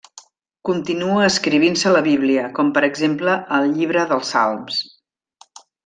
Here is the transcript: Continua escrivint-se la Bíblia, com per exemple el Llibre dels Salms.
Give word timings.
Continua 0.69 1.25
escrivint-se 1.31 1.91
la 1.93 2.01
Bíblia, 2.09 2.47
com 2.57 2.71
per 2.79 2.83
exemple 2.89 3.37
el 3.59 3.71
Llibre 3.77 4.07
dels 4.15 4.33
Salms. 4.37 4.83